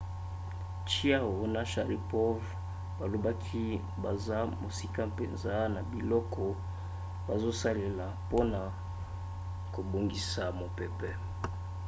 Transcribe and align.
chiao 0.89 1.35
na 1.53 1.61
sharipov 1.71 2.37
balobaki 2.99 3.65
baza 4.03 4.39
mosika 4.61 5.01
mpenza 5.11 5.55
na 5.73 5.81
biloko 5.91 6.43
bazosalela 7.27 8.07
mpona 8.23 8.59
kobongisa 9.73 10.43
mopepe 10.59 11.09